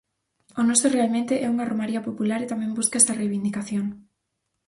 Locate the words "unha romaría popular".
1.53-2.39